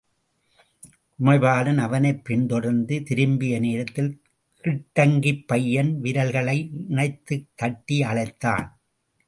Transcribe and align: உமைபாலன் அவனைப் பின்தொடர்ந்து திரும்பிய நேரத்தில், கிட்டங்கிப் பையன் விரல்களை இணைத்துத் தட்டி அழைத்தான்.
உமைபாலன் 1.23 1.77
அவனைப் 1.77 2.23
பின்தொடர்ந்து 2.25 3.03
திரும்பிய 3.03 3.59
நேரத்தில், 3.59 4.21
கிட்டங்கிப் 4.63 5.43
பையன் 5.47 6.01
விரல்களை 6.01 6.71
இணைத்துத் 6.89 7.47
தட்டி 7.55 8.03
அழைத்தான். 8.03 8.79